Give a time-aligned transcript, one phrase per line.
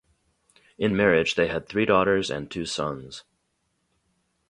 [0.79, 3.23] In marriage they had three daughters and two sons.